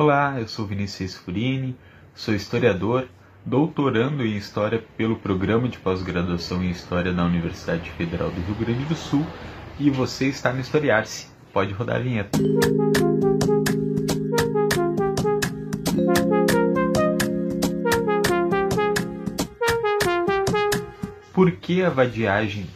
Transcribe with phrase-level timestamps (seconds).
[0.00, 1.76] Olá, eu sou Vinícius Furini,
[2.14, 3.08] sou historiador,
[3.44, 8.84] doutorando em História pelo Programa de Pós-Graduação em História da Universidade Federal do Rio Grande
[8.84, 9.26] do Sul
[9.76, 11.26] e você está no Historiar-se.
[11.52, 12.38] Pode rodar a vinheta.
[21.32, 22.68] Por que a vadiagem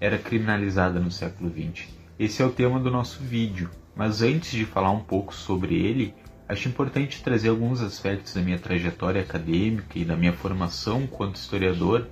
[0.00, 1.86] era criminalizada no século XX?
[2.18, 6.12] Esse é o tema do nosso vídeo, mas antes de falar um pouco sobre ele,
[6.48, 12.06] acho importante trazer alguns aspectos da minha trajetória acadêmica e da minha formação enquanto historiador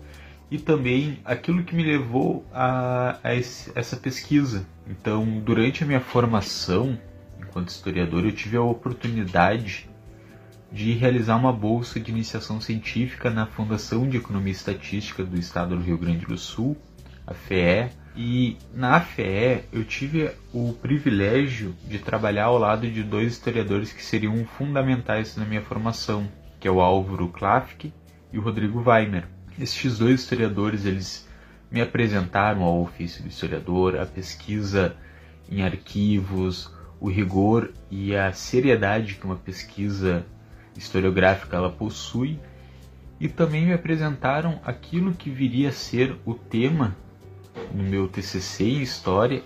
[0.51, 4.67] e também aquilo que me levou a, a esse, essa pesquisa.
[4.87, 6.99] Então, durante a minha formação
[7.53, 9.89] enquanto historiador, eu tive a oportunidade
[10.73, 15.77] de realizar uma bolsa de iniciação científica na Fundação de Economia e Estatística do Estado
[15.77, 16.77] do Rio Grande do Sul,
[17.27, 23.33] a FEE, e na FE eu tive o privilégio de trabalhar ao lado de dois
[23.33, 26.29] historiadores que seriam fundamentais na minha formação,
[26.61, 27.93] que é o Álvaro Klafke
[28.33, 29.25] e o Rodrigo Weiner.
[29.59, 31.29] Estes dois historiadores eles
[31.71, 34.95] me apresentaram ao ofício do historiador, a pesquisa
[35.51, 40.25] em arquivos, o rigor e a seriedade que uma pesquisa
[40.77, 42.39] historiográfica ela possui,
[43.19, 46.97] e também me apresentaram aquilo que viria a ser o tema
[47.73, 49.43] no meu TCC em História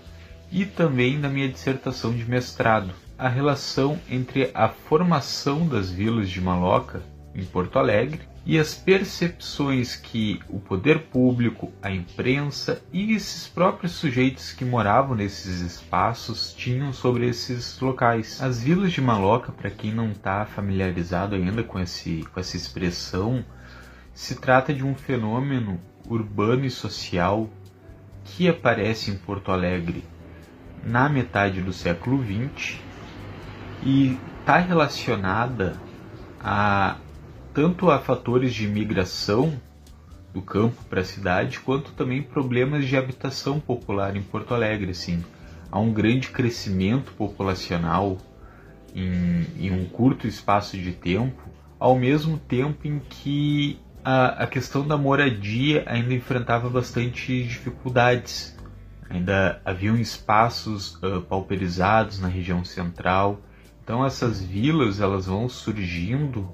[0.51, 6.39] e também na minha dissertação de mestrado, a relação entre a formação das vilas de
[6.39, 7.01] Maloca,
[7.33, 13.91] em Porto Alegre, e as percepções que o poder público, a imprensa e esses próprios
[13.91, 18.41] sujeitos que moravam nesses espaços tinham sobre esses locais.
[18.41, 23.43] As vilas de Maloca, para quem não está familiarizado ainda com, esse, com essa expressão,
[24.13, 25.77] se trata de um fenômeno
[26.09, 27.49] urbano e social
[28.27, 30.03] que aparece em Porto Alegre
[30.83, 32.79] na metade do século XX
[33.83, 35.75] e está relacionada
[36.39, 36.97] a
[37.53, 39.59] tanto a fatores de migração
[40.33, 44.91] do campo para a cidade, quanto também problemas de habitação popular em Porto Alegre.
[44.91, 45.23] Assim.
[45.71, 48.17] Há um grande crescimento populacional
[48.93, 51.41] em, em um curto espaço de tempo,
[51.79, 53.79] ao mesmo tempo em que
[54.09, 58.57] a, a questão da moradia ainda enfrentava bastante dificuldades.
[59.09, 63.41] Ainda haviam espaços uh, pauperizados na região central.
[63.83, 66.49] Então essas vilas elas vão surgindo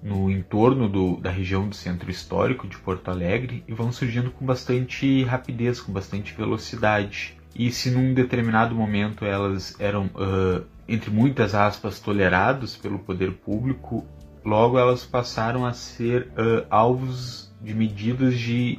[0.00, 4.46] no entorno do, da região do centro histórico de Porto Alegre e vão surgindo com
[4.46, 7.36] bastante rapidez, com bastante velocidade.
[7.52, 14.06] E se num determinado momento elas eram, uh, entre muitas aspas, toleradas pelo poder público,
[14.46, 18.78] Logo, elas passaram a ser uh, alvos de medidas de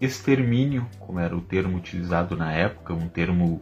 [0.00, 3.60] extermínio, como era o termo utilizado na época, um termo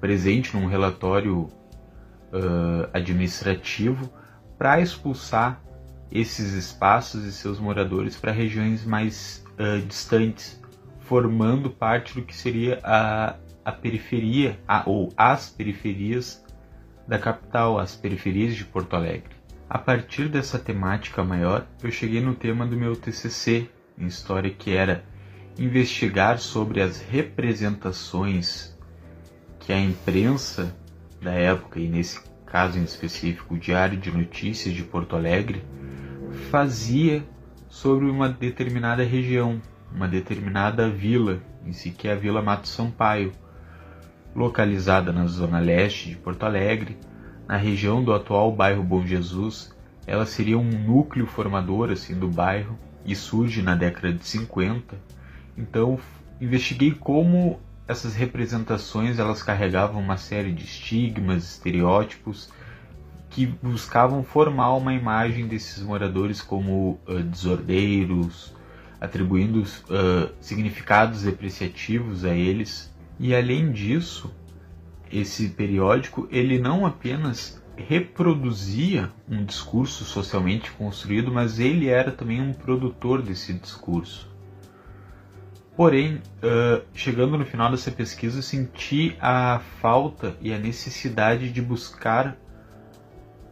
[0.00, 4.10] presente num relatório uh, administrativo,
[4.58, 5.62] para expulsar
[6.10, 10.60] esses espaços e seus moradores para regiões mais uh, distantes,
[10.98, 16.44] formando parte do que seria a, a periferia, a, ou as periferias
[17.06, 19.39] da capital, as periferias de Porto Alegre.
[19.70, 24.72] A partir dessa temática maior, eu cheguei no tema do meu TCC em História, que
[24.74, 25.04] era
[25.56, 28.76] investigar sobre as representações
[29.60, 30.74] que a imprensa
[31.22, 35.62] da época, e nesse caso em específico o Diário de Notícias de Porto Alegre,
[36.50, 37.22] fazia
[37.68, 39.62] sobre uma determinada região,
[39.94, 43.32] uma determinada vila, em si que é a Vila Mato Sampaio,
[44.34, 46.98] localizada na zona leste de Porto Alegre,
[47.50, 49.74] na região do atual bairro Bom Jesus,
[50.06, 54.96] ela seria um núcleo formador assim do bairro e surge na década de 50.
[55.58, 55.98] Então,
[56.40, 62.50] investiguei como essas representações elas carregavam uma série de estigmas, estereótipos
[63.28, 68.54] que buscavam formar uma imagem desses moradores como uh, desordeiros,
[69.00, 72.94] atribuindo uh, significados depreciativos a eles.
[73.18, 74.32] E além disso,
[75.10, 82.52] esse periódico ele não apenas reproduzia um discurso socialmente construído, mas ele era também um
[82.52, 84.30] produtor desse discurso.
[85.76, 92.36] Porém, uh, chegando no final dessa pesquisa, senti a falta e a necessidade de buscar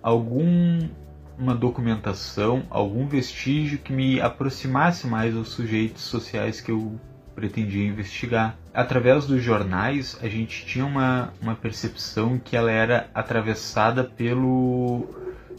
[0.02, 7.00] alguma documentação, algum vestígio que me aproximasse mais aos sujeitos sociais que eu
[7.38, 8.58] pretendia investigar.
[8.74, 15.06] Através dos jornais, a gente tinha uma, uma percepção que ela era atravessada pelo,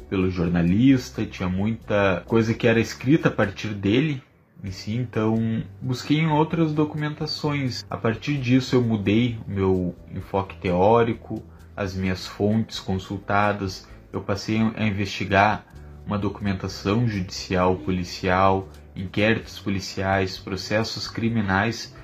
[0.10, 4.22] pelo jornalista, tinha muita coisa que era escrita a partir dele
[4.62, 7.86] em si, então busquei em outras documentações.
[7.90, 11.42] A partir disso eu mudei o meu enfoque teórico,
[11.78, 15.64] as minhas fontes consultadas, eu passei a investigar
[16.06, 18.68] uma documentação judicial, policial,
[19.00, 21.96] inquéritos policiais, processos criminais,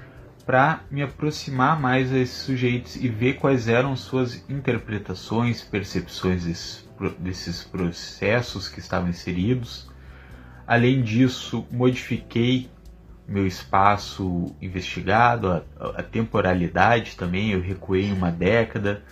[0.45, 6.87] para me aproximar mais a esses sujeitos e ver quais eram suas interpretações, percepções desses,
[7.17, 9.89] desses processos que estavam inseridos.
[10.67, 12.69] Além disso, modifiquei
[13.27, 15.63] meu espaço investigado, a,
[15.99, 19.03] a temporalidade também, eu recuei uma década,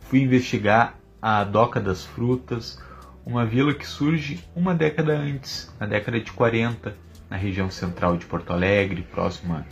[0.00, 2.78] fui investigar a Doca das Frutas,
[3.24, 6.94] uma vila que surge uma década antes, na década de 40,
[7.32, 9.66] na região central de Porto Alegre, próxima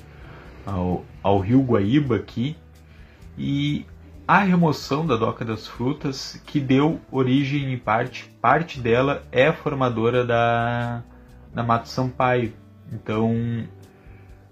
[0.65, 2.57] ao, ao rio Guaíba aqui,
[3.37, 3.85] e
[4.27, 10.25] a remoção da Doca das Frutas que deu origem em parte, parte dela é formadora
[10.25, 11.03] da,
[11.53, 12.55] da Mato Sampaio.
[12.91, 13.69] Então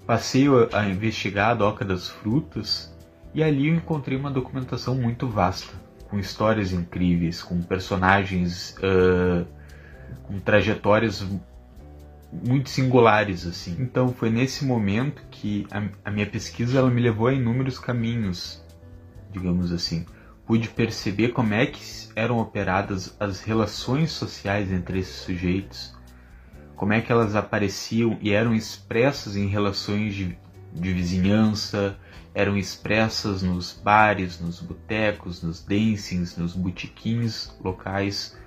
[0.06, 2.94] passei a investigar a Doca das Frutas
[3.32, 5.72] e ali eu encontrei uma documentação muito vasta
[6.10, 9.46] com histórias incríveis, com personagens uh,
[10.25, 11.26] com trajetórias
[12.32, 13.76] muito singulares assim.
[13.78, 18.62] Então foi nesse momento que a, a, minha pesquisa ela me levou a inúmeros caminhos,
[19.30, 20.04] digamos assim.
[20.46, 21.82] Pude perceber como é que
[22.16, 25.94] eram operadas as relações sociais entre esses sujeitos,
[26.75, 30.38] como é que elas apareciam e eram expressas em relações de,
[30.72, 31.98] de vizinhança,
[32.34, 38.38] eram expressas nos bares, nos botecos, nos dancings, nos botiquins locais,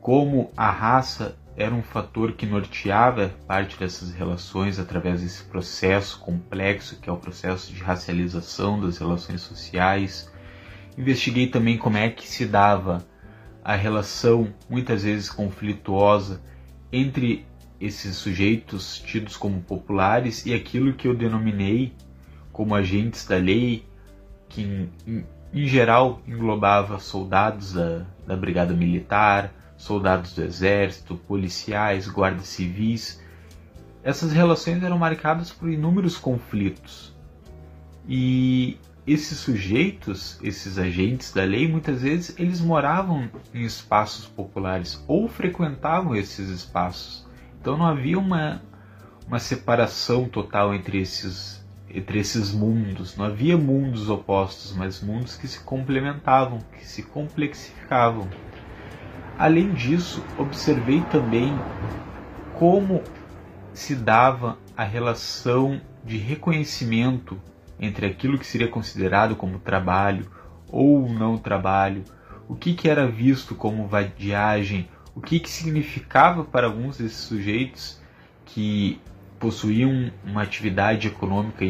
[0.00, 7.00] como a raça era um fator que norteava parte dessas relações através desse processo complexo
[7.00, 10.32] que é o processo de racialização das relações sociais.
[10.96, 13.04] Investiguei também como é que se dava
[13.64, 16.40] a relação, muitas vezes conflituosa,
[16.92, 17.44] entre
[17.80, 21.92] esses sujeitos tidos como populares e aquilo que eu denominei
[22.52, 23.84] como agentes da lei,
[24.48, 32.48] que em, em, geral englobava soldados da, da Brigada Militar, soldados do Exército, policiais, guardas
[32.48, 33.22] civis.
[34.02, 37.16] Essas relações eram marcadas por inúmeros conflitos.
[38.06, 38.76] E
[39.06, 46.14] esses sujeitos, esses agentes da lei, muitas vezes eles moravam em espaços populares ou frequentavam
[46.14, 47.26] esses espaços.
[47.60, 48.60] Então não havia uma,
[49.26, 51.58] uma separação total entre esses
[51.90, 53.16] entre esses mundos.
[53.16, 58.28] Não havia mundos opostos, mas mundos que se complementavam, que se complexificavam.
[59.38, 61.56] Além disso, observei também
[62.54, 63.02] como
[63.72, 67.40] se dava a relação de reconhecimento
[67.78, 70.28] entre aquilo que seria considerado como trabalho
[70.68, 72.02] ou não trabalho,
[72.48, 78.00] o que, que era visto como vadiagem, o que, que significava para alguns desses sujeitos
[78.44, 79.00] que
[79.38, 81.64] possuíam uma atividade econômica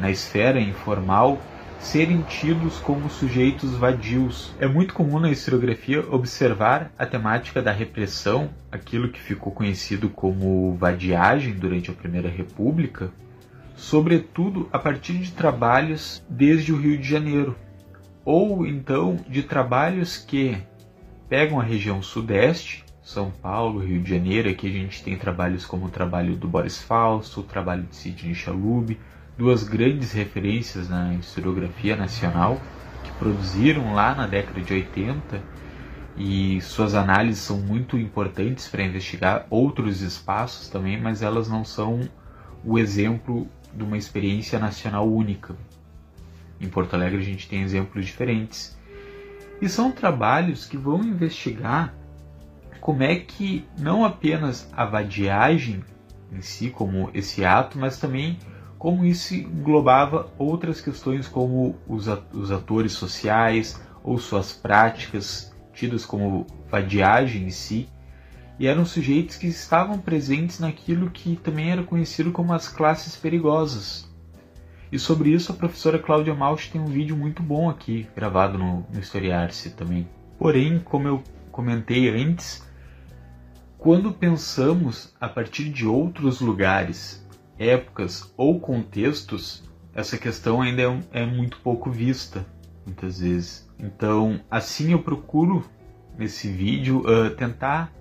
[0.00, 1.38] na esfera informal
[1.78, 4.54] serem tidos como sujeitos vadios.
[4.58, 10.76] É muito comum na historiografia observar a temática da repressão, aquilo que ficou conhecido como
[10.76, 13.10] vadiagem durante a Primeira República,
[13.76, 17.56] sobretudo a partir de trabalhos desde o Rio de Janeiro,
[18.24, 20.56] ou então de trabalhos que
[21.28, 24.48] pegam a região sudeste são Paulo, Rio de Janeiro.
[24.48, 28.34] Aqui a gente tem trabalhos como o trabalho do Boris Fausto, o trabalho de Sidney
[28.34, 28.98] Chalub,
[29.36, 32.60] duas grandes referências na historiografia nacional
[33.04, 35.42] que produziram lá na década de 80
[36.16, 42.00] e suas análises são muito importantes para investigar outros espaços também, mas elas não são
[42.64, 45.54] o exemplo de uma experiência nacional única.
[46.58, 48.76] Em Porto Alegre a gente tem exemplos diferentes.
[49.60, 51.94] E são trabalhos que vão investigar
[52.80, 55.84] como é que não apenas a vadiagem
[56.32, 58.38] em si, como esse ato, mas também
[58.86, 67.46] como isso englobava outras questões como os atores sociais ou suas práticas tidas como vadiagem
[67.46, 67.88] em si,
[68.60, 74.08] e eram sujeitos que estavam presentes naquilo que também era conhecido como as classes perigosas.
[74.92, 78.86] E sobre isso a professora Cláudia Malch tem um vídeo muito bom aqui, gravado no,
[78.88, 80.08] no Historiar-se também.
[80.38, 82.64] Porém, como eu comentei antes,
[83.76, 87.25] quando pensamos a partir de outros lugares,
[87.58, 89.62] épocas ou contextos,
[89.94, 92.46] essa questão ainda é, é muito pouco vista,
[92.84, 93.68] muitas vezes.
[93.78, 95.64] Então, assim eu procuro
[96.18, 97.92] nesse vídeo uh, tentar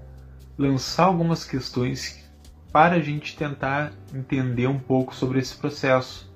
[0.58, 2.24] lançar algumas questões
[2.72, 6.34] para a gente tentar entender um pouco sobre esse processo.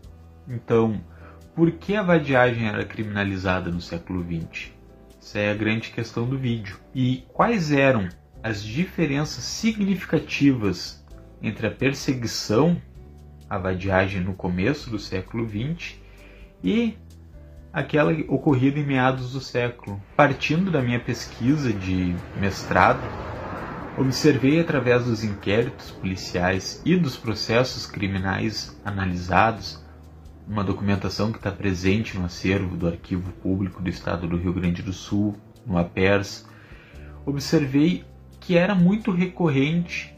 [0.48, 1.02] Então,
[1.56, 4.72] por que a vadiagem era criminalizada no século XX?
[5.22, 6.80] Essa é a grande questão do vídeo.
[6.96, 8.08] E quais eram
[8.42, 11.06] as diferenças significativas
[11.42, 12.82] entre a perseguição
[13.50, 15.96] à vadiagem no começo do século XX
[16.64, 16.98] e
[17.74, 20.02] aquela ocorrida em meados do século.
[20.16, 23.02] Partindo da minha pesquisa de mestrado,
[23.98, 29.84] observei através dos inquéritos policiais e dos processos criminais analisados,
[30.48, 34.82] uma documentação que está presente no acervo do Arquivo Público do Estado do Rio Grande
[34.82, 36.46] do Sul, no APERS,
[37.26, 38.04] observei
[38.40, 40.16] que era muito recorrente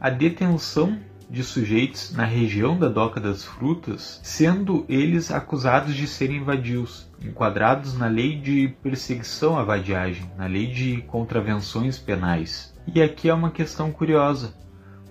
[0.00, 0.98] a detenção
[1.30, 7.96] de sujeitos na região da Doca das Frutas, sendo eles acusados de serem vadios, enquadrados
[7.96, 12.74] na lei de perseguição à vadiagem, na lei de contravenções penais.
[12.86, 14.54] E aqui é uma questão curiosa,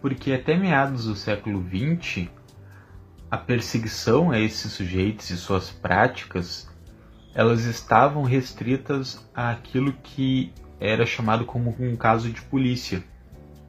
[0.01, 2.27] porque até meados do século XX,
[3.29, 6.67] a perseguição a esses sujeitos e suas práticas,
[7.35, 13.03] elas estavam restritas àquilo que era chamado como um caso de polícia,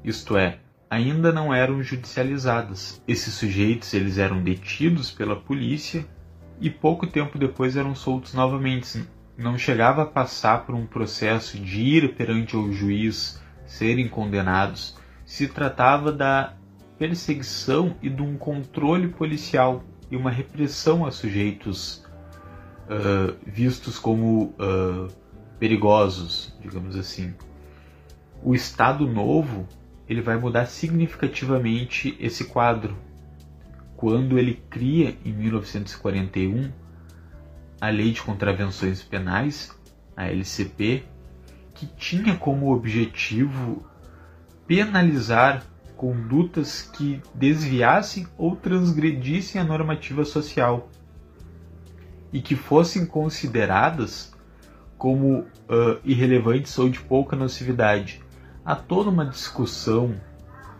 [0.03, 0.59] isto é,
[0.91, 3.03] ainda não eram judicializadas.
[3.07, 6.07] Esses sujeitos eles eram detidos pela polícia
[6.61, 9.05] e pouco tempo depois eram soltos novamente.
[9.37, 14.97] Não chegava a passar por um processo de ir perante o juiz, serem condenados.
[15.25, 16.55] Se tratava da
[16.99, 22.05] perseguição e de um controle policial e uma repressão a sujeitos
[22.89, 25.09] uh, vistos como uh,
[25.59, 27.35] perigosos, digamos assim.
[28.43, 29.69] O Estado Novo
[30.09, 32.97] ele vai mudar significativamente esse quadro
[33.97, 36.71] quando ele cria em 1941
[37.81, 39.77] a Lei de Contravenções Penais,
[40.17, 41.05] a LCP,
[41.75, 43.85] que tinha como objetivo
[44.67, 45.65] penalizar
[45.97, 50.89] condutas que desviassem ou transgredissem a normativa social
[52.33, 54.33] e que fossem consideradas
[54.97, 55.47] como uh,
[56.05, 58.23] irrelevantes ou de pouca nocividade.
[58.65, 60.15] Há toda uma discussão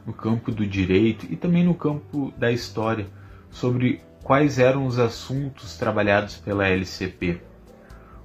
[0.07, 3.07] no campo do direito e também no campo da história
[3.51, 7.41] sobre quais eram os assuntos trabalhados pela LCP.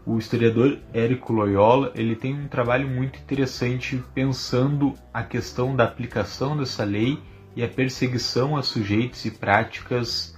[0.06, 6.58] O historiador Érico Loyola ele tem um trabalho muito interessante pensando a questão da aplicação
[6.58, 7.18] dessa lei
[7.56, 10.38] e a perseguição a sujeitos e práticas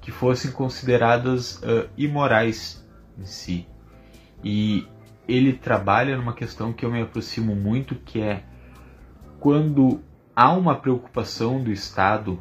[0.00, 2.84] que fossem consideradas uh, imorais
[3.18, 3.66] em si.
[4.42, 4.86] E
[5.28, 8.44] ele trabalha numa questão que eu me aproximo muito, que é
[9.40, 10.00] quando
[10.34, 12.38] há uma preocupação do Estado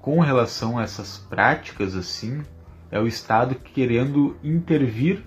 [0.00, 2.42] com relação a essas práticas assim,
[2.90, 5.24] é o Estado querendo intervir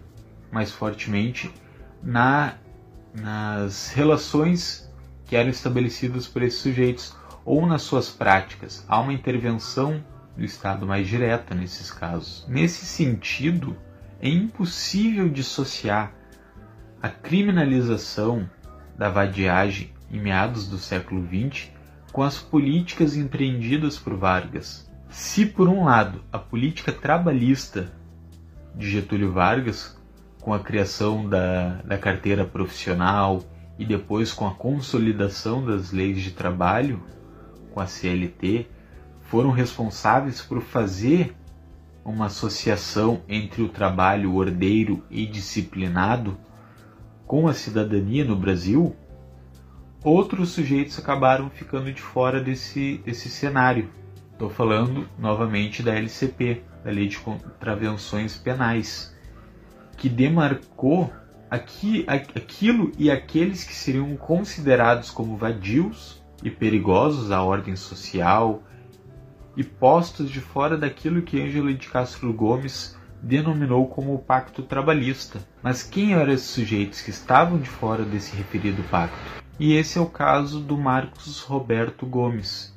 [0.51, 1.51] mais fortemente
[2.01, 2.55] na,
[3.13, 4.91] nas relações
[5.25, 8.83] que eram estabelecidas por esses sujeitos ou nas suas práticas.
[8.87, 10.03] Há uma intervenção
[10.35, 12.45] do Estado mais direta nesses casos.
[12.47, 13.77] Nesse sentido,
[14.19, 16.13] é impossível dissociar
[17.01, 18.47] a criminalização
[18.95, 21.71] da vadiagem em meados do século XX
[22.11, 24.87] com as políticas empreendidas por Vargas.
[25.09, 27.91] Se, por um lado, a política trabalhista
[28.75, 29.97] de Getúlio Vargas,
[30.39, 33.43] com a criação da, da carteira profissional
[33.79, 37.01] e depois com a consolidação das leis de trabalho,
[37.73, 38.67] com a CLT,
[39.21, 41.35] foram responsáveis por fazer
[42.05, 46.37] uma associação entre o trabalho ordeiro e disciplinado
[47.31, 48.93] com a cidadania no Brasil,
[50.03, 53.89] outros sujeitos acabaram ficando de fora desse, desse cenário.
[54.33, 59.15] Estou falando novamente da LCP, da Lei de Contravenções Penais,
[59.95, 61.09] que demarcou
[61.49, 68.61] aqui, aquilo e aqueles que seriam considerados como vadios e perigosos à ordem social
[69.55, 75.39] e postos de fora daquilo que Ângelo de Castro Gomes denominou como o Pacto Trabalhista.
[75.61, 79.17] Mas quem eram esses sujeitos que estavam de fora desse referido pacto?
[79.59, 82.75] E esse é o caso do Marcos Roberto Gomes,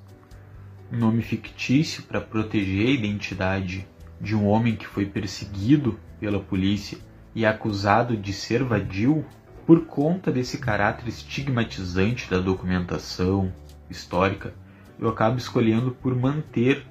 [0.91, 3.87] nome fictício para proteger a identidade
[4.21, 6.99] de um homem que foi perseguido pela polícia
[7.35, 9.25] e acusado de ser vadio
[9.67, 13.53] por conta desse caráter estigmatizante da documentação
[13.89, 14.55] histórica.
[14.99, 16.87] Eu acabo escolhendo por manter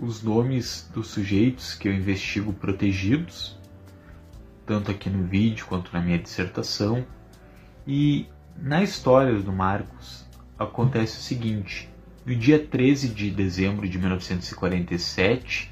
[0.00, 3.58] os nomes dos sujeitos que eu investigo protegidos,
[4.64, 7.04] tanto aqui no vídeo quanto na minha dissertação,
[7.86, 8.26] e
[8.56, 10.24] na história do Marcos,
[10.58, 11.88] acontece o seguinte:
[12.24, 15.70] no dia 13 de dezembro de 1947,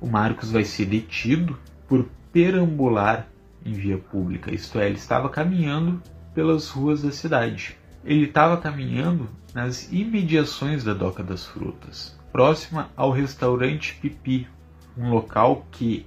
[0.00, 3.28] o Marcos vai ser detido por perambular
[3.64, 6.00] em via pública, isto é, ele estava caminhando
[6.34, 7.76] pelas ruas da cidade.
[8.04, 14.46] Ele estava caminhando nas imediações da Doca das Frutas, próxima ao restaurante Pipi,
[14.94, 16.04] um local que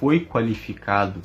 [0.00, 1.22] foi qualificado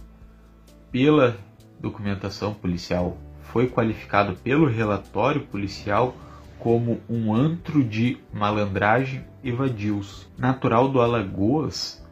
[0.92, 1.36] pela
[1.80, 6.16] documentação policial foi qualificado pelo relatório policial
[6.60, 10.30] como um antro de malandragem e vadios.
[10.38, 12.06] Natural do Alagoas,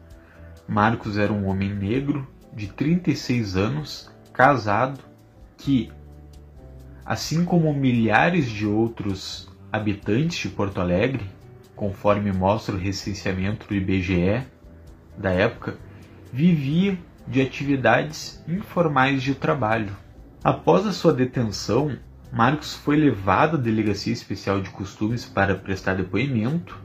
[0.66, 4.98] Marcos era um homem negro de 36 anos, casado,
[5.56, 5.92] que,
[7.06, 11.24] assim como milhares de outros habitantes de Porto Alegre,
[11.74, 14.42] conforme mostra o recenseamento do IBGE
[15.16, 15.76] da época,
[16.32, 19.96] vivia de atividades informais de trabalho.
[20.42, 21.96] Após a sua detenção,
[22.32, 26.78] Marcos foi levado à Delegacia Especial de Costumes para prestar depoimento,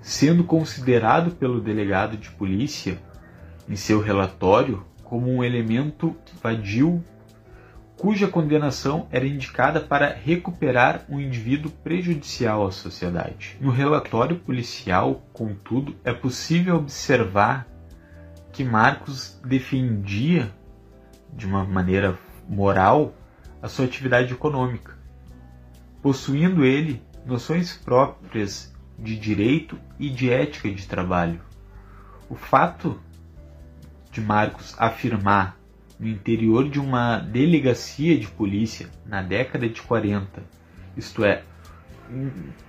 [0.00, 2.98] sendo considerado pelo delegado de polícia
[3.68, 7.02] em seu relatório como um elemento vadio
[8.02, 13.56] cuja condenação era indicada para recuperar um indivíduo prejudicial à sociedade.
[13.60, 17.64] No relatório policial, contudo, é possível observar
[18.50, 20.52] que Marcos defendia
[21.32, 22.18] de uma maneira
[22.48, 23.14] moral
[23.62, 24.98] a sua atividade econômica,
[26.02, 31.40] possuindo ele noções próprias de direito e de ética de trabalho.
[32.28, 33.00] O fato
[34.10, 35.61] de Marcos afirmar
[36.02, 40.42] no interior de uma delegacia de polícia na década de 40,
[40.96, 41.44] isto é,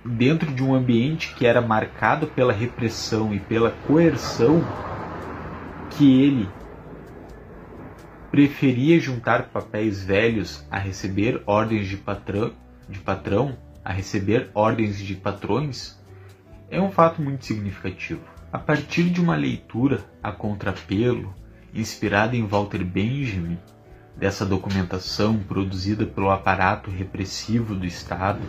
[0.04, 4.62] dentro de um ambiente que era marcado pela repressão e pela coerção,
[5.90, 6.48] que ele
[8.30, 12.52] preferia juntar papéis velhos a receber ordens de patrão,
[12.88, 16.00] de patrão a receber ordens de patrões,
[16.70, 18.22] é um fato muito significativo.
[18.52, 21.34] A partir de uma leitura a contrapelo,
[21.74, 23.58] inspirada em Walter Benjamin,
[24.16, 28.40] dessa documentação produzida pelo aparato repressivo do Estado,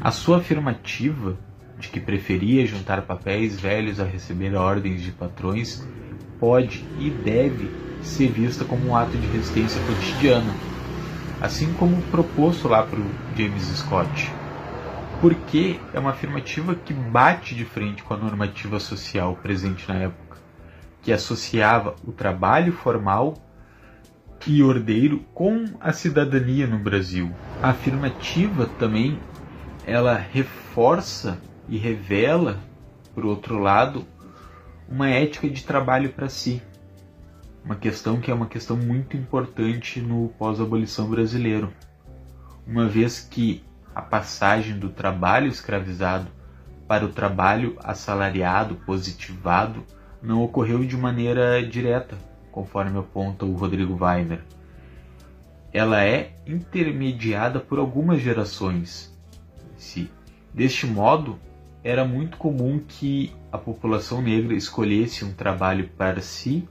[0.00, 1.36] a sua afirmativa
[1.78, 5.86] de que preferia juntar papéis velhos a receber ordens de patrões
[6.38, 7.70] pode e deve
[8.02, 10.52] ser vista como um ato de resistência cotidiana,
[11.40, 12.98] assim como proposto lá para
[13.36, 14.30] James Scott.
[15.20, 20.19] Porque é uma afirmativa que bate de frente com a normativa social presente na época,
[21.02, 23.34] que associava o trabalho formal
[24.46, 27.30] e ordeiro com a cidadania no Brasil.
[27.62, 29.18] A afirmativa também
[29.86, 31.38] ela reforça
[31.68, 32.58] e revela,
[33.14, 34.04] por outro lado,
[34.88, 36.62] uma ética de trabalho para si,
[37.64, 41.72] uma questão que é uma questão muito importante no pós-abolição brasileiro,
[42.66, 43.62] uma vez que
[43.94, 46.28] a passagem do trabalho escravizado
[46.88, 49.84] para o trabalho assalariado, positivado,
[50.22, 52.16] não ocorreu de maneira direta,
[52.52, 54.40] conforme aponta o Rodrigo Weiner.
[55.72, 59.16] Ela é intermediada por algumas gerações.
[59.76, 60.10] Se,
[60.52, 61.38] deste modo,
[61.82, 66.68] era muito comum que a população negra escolhesse um trabalho para si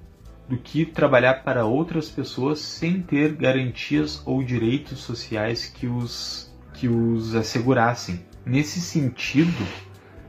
[0.47, 6.87] do que trabalhar para outras pessoas sem ter garantias ou direitos sociais que os, que
[6.87, 8.25] os assegurassem.
[8.45, 9.65] Nesse sentido,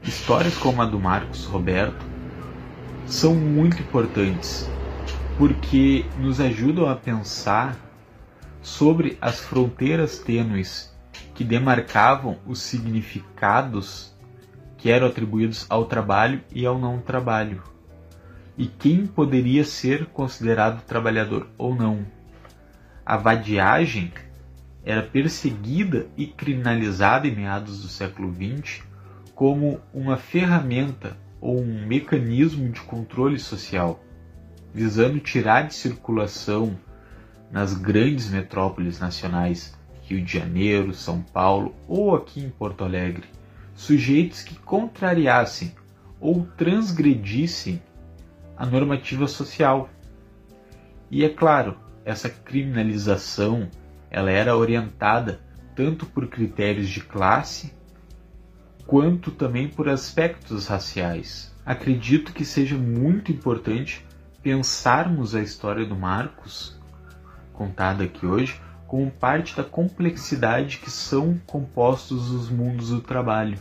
[0.03, 2.10] histórias como a do Marcos Roberto
[3.13, 4.71] são muito importantes
[5.37, 7.77] porque nos ajudam a pensar
[8.63, 10.95] sobre as fronteiras tênues
[11.35, 14.15] que demarcavam os significados
[14.79, 17.63] que eram atribuídos ao trabalho e ao não trabalho
[18.57, 22.07] e quem poderia ser considerado trabalhador ou não.
[23.05, 24.13] A vadiagem
[24.85, 28.83] era perseguida e criminalizada em meados do século XX
[29.35, 34.03] como uma ferramenta ou um mecanismo de controle social,
[34.75, 36.79] visando tirar de circulação
[37.51, 43.29] nas grandes metrópoles nacionais, Rio de Janeiro, São Paulo ou aqui em Porto Alegre,
[43.75, 45.75] sujeitos que contrariassem
[46.21, 47.81] ou transgredissem
[48.57, 49.89] a normativa social.
[51.11, 53.69] E é claro, essa criminalização
[54.11, 55.41] ela era orientada
[55.75, 57.73] tanto por critérios de classe
[58.91, 61.55] quanto também por aspectos raciais.
[61.65, 64.05] Acredito que seja muito importante
[64.43, 66.77] pensarmos a história do Marcos,
[67.53, 73.59] contada aqui hoje, como parte da complexidade que são compostos os mundos do trabalho.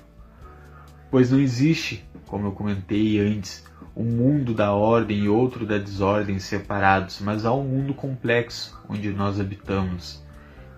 [1.12, 3.64] Pois não existe, como eu comentei antes,
[3.96, 9.12] um mundo da ordem e outro da desordem separados, mas há um mundo complexo onde
[9.12, 10.26] nós habitamos.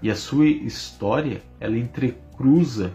[0.01, 2.91] E a sua história, ela entrecruza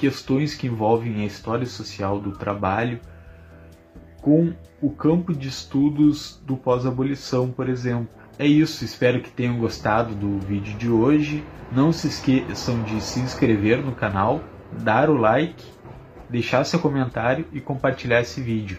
[0.00, 2.98] questões que envolvem a história social do trabalho
[4.22, 8.08] com o campo de estudos do pós-abolição, por exemplo.
[8.38, 11.44] É isso, espero que tenham gostado do vídeo de hoje.
[11.70, 14.40] Não se esqueçam de se inscrever no canal,
[14.72, 15.62] dar o like,
[16.30, 18.78] deixar seu comentário e compartilhar esse vídeo.